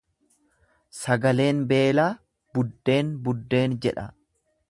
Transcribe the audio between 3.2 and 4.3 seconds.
buddeen jedha.